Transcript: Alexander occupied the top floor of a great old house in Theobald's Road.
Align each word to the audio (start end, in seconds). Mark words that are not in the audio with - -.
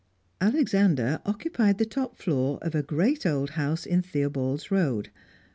Alexander 0.41 1.21
occupied 1.27 1.77
the 1.77 1.85
top 1.85 2.17
floor 2.17 2.57
of 2.63 2.73
a 2.73 2.81
great 2.81 3.23
old 3.23 3.51
house 3.51 3.85
in 3.85 4.01
Theobald's 4.01 4.71
Road. 4.71 5.11